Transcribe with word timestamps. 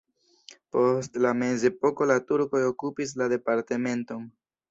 Post 0.75 1.19
la 1.25 1.33
mezepoko 1.41 2.07
la 2.13 2.17
turkoj 2.31 2.63
okupis 2.71 3.15
la 3.23 3.27
departementon. 3.37 4.27